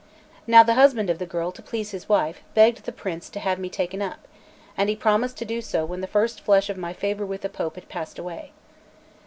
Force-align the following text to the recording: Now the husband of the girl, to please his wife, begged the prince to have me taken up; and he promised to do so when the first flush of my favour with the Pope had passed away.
Now 0.47 0.63
the 0.63 0.73
husband 0.73 1.11
of 1.11 1.19
the 1.19 1.27
girl, 1.27 1.51
to 1.51 1.61
please 1.61 1.91
his 1.91 2.09
wife, 2.09 2.41
begged 2.55 2.83
the 2.85 2.91
prince 2.91 3.29
to 3.29 3.39
have 3.39 3.59
me 3.59 3.69
taken 3.69 4.01
up; 4.01 4.27
and 4.75 4.89
he 4.89 4.95
promised 4.95 5.37
to 5.37 5.45
do 5.45 5.61
so 5.61 5.85
when 5.85 6.01
the 6.01 6.07
first 6.07 6.41
flush 6.41 6.71
of 6.71 6.75
my 6.77 6.91
favour 6.91 7.23
with 7.23 7.41
the 7.41 7.49
Pope 7.49 7.75
had 7.75 7.87
passed 7.87 8.17
away. 8.17 8.51